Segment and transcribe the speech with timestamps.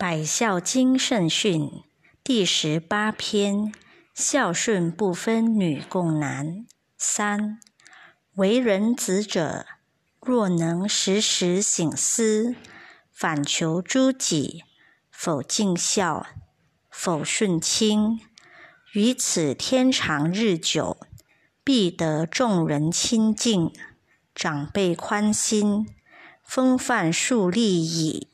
[0.00, 1.82] 百孝经圣训
[2.22, 3.72] 第十八篇：
[4.14, 6.64] 孝顺不分女共男。
[6.96, 7.58] 三，
[8.36, 9.66] 为人子者，
[10.20, 12.54] 若能时时省思，
[13.10, 14.62] 反求诸己，
[15.10, 16.24] 否尽孝，
[16.88, 18.20] 否顺亲，
[18.92, 20.96] 于此天长日久，
[21.64, 23.72] 必得众人亲近，
[24.32, 25.88] 长辈宽心，
[26.44, 28.28] 风范树立矣。